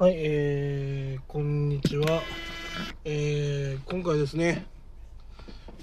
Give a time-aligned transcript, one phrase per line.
[0.00, 2.22] はい、えー、こんにちは。
[3.04, 4.64] えー、今回ですね、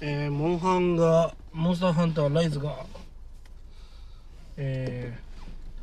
[0.00, 2.84] えー、モンハンが、モンスターハンターライズが、
[4.56, 5.16] え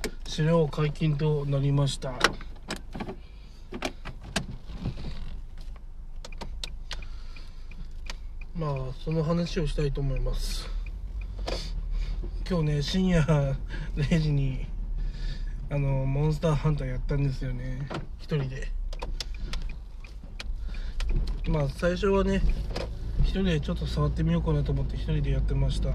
[0.03, 2.11] ー、資料解禁となりました。
[8.54, 10.70] まあ、その話をしたいと思います。
[12.49, 13.24] 今日ね、深夜
[13.96, 14.74] 0時に、
[15.69, 17.88] あのモンスターハンターやったんですよね。
[18.20, 18.67] 一人で。
[21.47, 22.41] まあ最初はね
[23.21, 25.89] 一人でちょっと触ってみようかなと思って一人でやってました。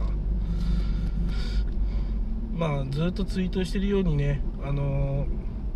[2.52, 5.27] まあずっとツイートしてるようにねあの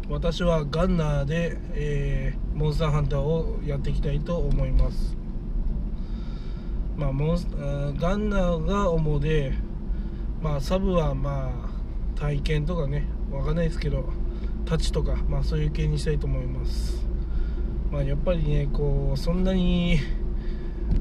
[0.08, 5.16] 私はガンナーで、えー、モンスターハンターをやっていきたいと思います。
[6.96, 7.46] まあモンス
[7.96, 9.54] ガンナーが主で
[10.42, 11.50] まあサブはま
[12.16, 14.08] あ体験とかねわかんないですけど
[14.64, 17.04] タッチとか、まあ、そういう系にしたいと思います、
[17.90, 19.98] まあ、やっぱりねこうそんなに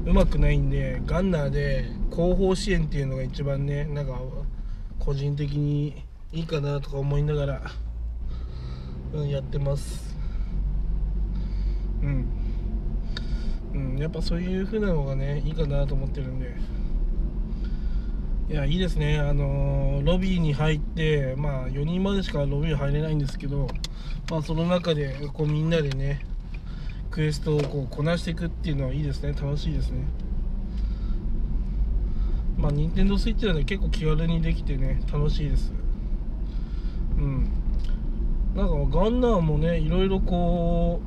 [0.06, 4.18] うまくないんでガンナーで後方支援っていうのが一番ねなんか
[4.98, 7.62] 個人的にいいかなとか思いながら、
[9.12, 10.16] うん、やってます。
[12.02, 12.28] うん、
[13.74, 16.54] うん、やっぱそういう風なのがねいいかなと思ってるんで。
[18.46, 23.68] いやいいですね、あの、ロビーに入って、まあ、4人までしかロビー入れないんですけど、
[24.30, 26.20] まあ、その中でこうみんなでね、
[27.10, 30.04] クエストをこうこなしていくっていうのはいいですね、楽しいですね。
[32.58, 35.72] まあ、任天堂 switch なんで結構気軽にできてね、楽しいです。
[37.16, 37.48] うん。
[38.54, 41.00] なんかガンナーもね、いろいろこ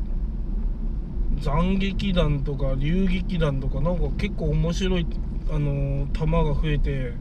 [1.40, 5.06] う、斬撃弾とか流撃弾とかなんか結構面白い
[5.52, 7.14] あの弾が増えて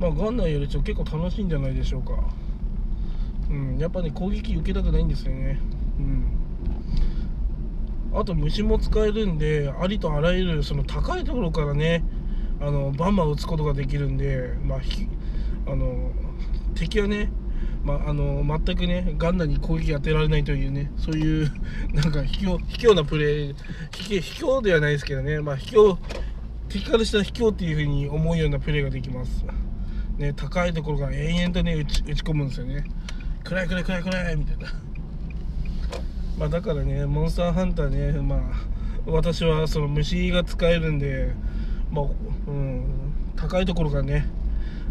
[0.00, 2.12] まあ、ガンナーよりちょ結構楽しいんじゃないでしょうか。
[3.50, 5.58] うん、やっぱね、攻撃受けたくないんですよね。
[5.98, 6.38] うん。
[8.18, 12.04] あと虫も使えるんで、ありとあらゆるその高いところからね、
[12.60, 14.78] あのバンバン撃つことができるんで、まあ、
[15.70, 16.12] あの
[16.74, 17.30] 敵はね、
[17.84, 21.52] まあ、あの全くね、ガンナに攻撃当てられないというね、そういう
[21.94, 23.54] なんか卑怯卑怯なプレー、
[23.92, 25.96] 卑怯ではないですけどね、まあ、卑怯
[26.68, 29.44] 敵からしたら卑怯っていう風に思うようなプレーができます。
[30.18, 32.84] ね、高いところから延々とね打ち打ち込むんですよね。
[33.44, 34.68] 暗い暗い暗い暗いみたいな。
[36.38, 38.40] まあだからねモンスターハンターねまあ
[39.06, 41.32] 私はその虫が使えるんで
[41.90, 42.04] まあ、
[42.46, 42.84] うん、
[43.36, 44.28] 高いところからね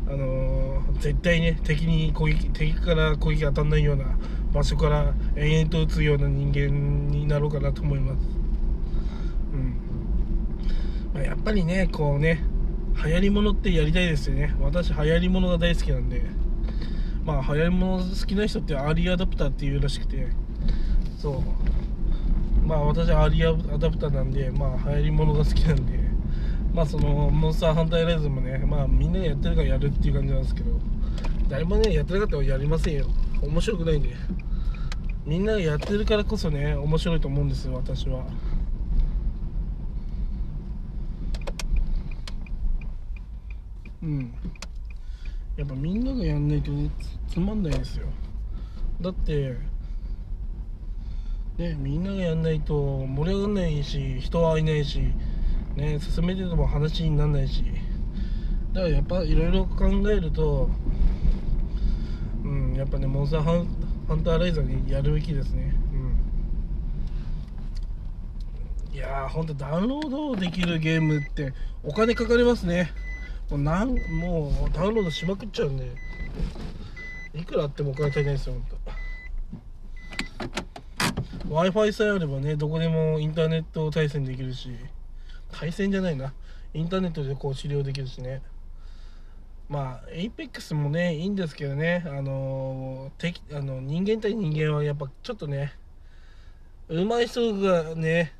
[0.07, 4.05] あのー、絶対ね敵に攻撃敵から攻撃当たんないような
[4.53, 8.19] 場所から延々と打つような人間になろうかなと思います、
[9.53, 9.75] うん。
[11.13, 12.43] まあ、やっぱりねこうね
[13.03, 14.55] 流行りものってやりたいですよね。
[14.59, 16.23] 私流行りものが大好きなんで。
[17.23, 20.27] まあ流行りもの好きな人ってアーリーアダプターっていうらしくて。
[21.17, 21.43] そ
[22.63, 22.67] う。
[22.67, 26.07] まあ私はアーリーアダプターなんでまあ流行りものが好きなんで。
[26.73, 30.79] まあそのモンスター反対ライズもねまあみんなやってるからやるっていう感じなんですけど。
[31.49, 33.07] 誰もねやってなかったらやりませんよ。
[33.41, 34.15] 面白くないんで。
[35.25, 38.25] みんながやってるからこそね面白いと思うんですよ私は。
[44.07, 44.33] うん。
[45.57, 46.89] やっぱみんながやんないとね
[47.27, 48.07] つまんないですよ。
[49.01, 49.57] だって
[51.57, 55.01] ねみんながやんないと盛り上がんないし人はいないし
[55.75, 57.65] ね進めてても話にならないし。
[58.71, 60.69] だからやっぱいろいろ考えると
[62.43, 63.67] うんやっぱねモンスターハン
[64.07, 65.75] ハンターライザーにやるべきですね。
[68.93, 68.95] うん。
[68.95, 71.53] いやーほんとダウンロードできるゲームって
[71.83, 72.91] お金かかりますね。
[73.49, 75.89] もうなんもうダウンロードしまくっちゃうんで。
[77.33, 78.63] いくらあってもお金足りないですよ本
[81.47, 84.71] 当 w i f i さえあればねどこでもインターネット対戦できるし。
[85.51, 86.33] 対戦じゃないな。
[86.73, 88.41] インターネットでこう治療できるしね。
[89.69, 92.03] まあ APEX もねいいんですけどね。
[92.05, 95.73] あの敵あの人間対人間はやっぱちょっとね
[96.89, 98.33] 上手い人がね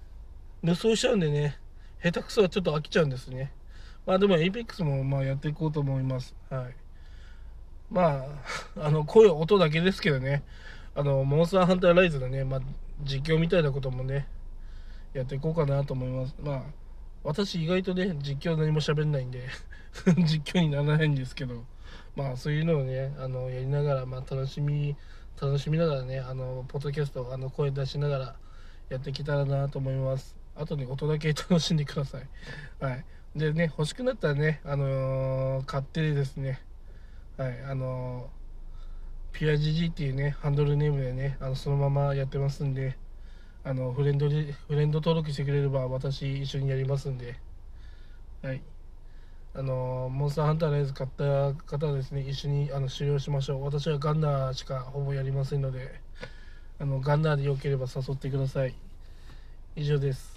[0.61, 1.57] 無双しちゃうんでね
[2.03, 3.51] 下手くそはちょっと飽きちゃうんですね。
[4.07, 6.33] まあでも APEX もまあやっていこうと思います。
[6.49, 6.75] はい。
[7.91, 8.25] ま
[8.77, 10.43] あ、 あの、声、音だけですけどね、
[10.95, 12.61] あの、モンスターハンターライズのね、まあ、
[13.03, 14.27] 実況みたいなこともね、
[15.13, 16.35] やっていこうかなと思います。
[16.41, 16.63] まあ、
[17.23, 19.43] 私意外とね、実況何も喋んないんで
[20.23, 21.65] 実況にならないんですけど、
[22.15, 24.95] まあそういうのをね、あの、やりながら、まあ楽しみ、
[25.41, 28.35] 楽しみながらね、あの、ポッドキャスト、あの、声出しながら
[28.89, 30.37] やっていけたらなと思います。
[30.55, 32.29] あとね、音だけ楽しんでください。
[32.79, 33.05] はい。
[33.37, 36.59] でね、欲しくなったらね、あのー、買ってですね、
[37.37, 42.97] はい、あのー、ピアジジっていうね、ハンドルネームでね、あのそのままやってますんで、
[43.67, 47.35] あのフレンドでフレンド登録してくれれば私一緒にやりますんで
[48.41, 48.61] はい。
[49.53, 53.65] あのモンスターハンターのやつ買った方はですね一緒にあの終了しましょう。
[53.65, 55.99] 私はガンダーしかほぼやりませんので
[56.79, 58.73] あのガンダーでよければ誘ってください。
[59.75, 60.36] 以上です。